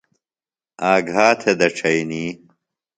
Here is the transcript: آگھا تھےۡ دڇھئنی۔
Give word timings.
آگھا 0.91 1.27
تھےۡ 1.39 1.57
دڇھئنی۔ 1.59 2.25